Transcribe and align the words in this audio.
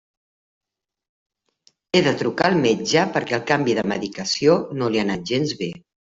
He 1.91 2.01
de 2.07 2.13
trucar 2.21 2.49
al 2.49 2.57
metge 2.63 3.03
perquè 3.17 3.35
el 3.39 3.43
canvi 3.51 3.75
de 3.81 3.83
medicació 3.91 4.55
no 4.79 4.89
li 4.95 5.03
ha 5.03 5.05
anat 5.09 5.27
gens 5.33 5.53
bé. 5.61 5.69